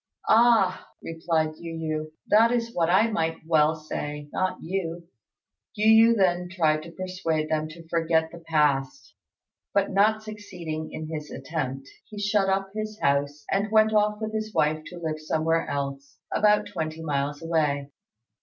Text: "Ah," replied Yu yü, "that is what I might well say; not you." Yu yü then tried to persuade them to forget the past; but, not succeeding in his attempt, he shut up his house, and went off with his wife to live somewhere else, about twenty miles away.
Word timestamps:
"Ah," 0.29 0.87
replied 1.03 1.57
Yu 1.57 1.75
yü, 1.75 2.11
"that 2.27 2.51
is 2.51 2.73
what 2.73 2.89
I 2.89 3.11
might 3.11 3.37
well 3.45 3.75
say; 3.75 4.29
not 4.33 4.57
you." 4.59 5.07
Yu 5.75 6.13
yü 6.15 6.17
then 6.17 6.49
tried 6.49 6.81
to 6.81 6.91
persuade 6.91 7.49
them 7.49 7.67
to 7.67 7.87
forget 7.87 8.31
the 8.31 8.39
past; 8.39 9.13
but, 9.75 9.91
not 9.91 10.23
succeeding 10.23 10.91
in 10.91 11.07
his 11.07 11.29
attempt, 11.29 11.87
he 12.07 12.17
shut 12.17 12.49
up 12.49 12.71
his 12.73 12.99
house, 12.99 13.45
and 13.51 13.69
went 13.71 13.93
off 13.93 14.19
with 14.19 14.33
his 14.33 14.51
wife 14.55 14.81
to 14.87 14.97
live 14.97 15.19
somewhere 15.19 15.67
else, 15.67 16.17
about 16.33 16.65
twenty 16.65 17.03
miles 17.03 17.43
away. 17.43 17.91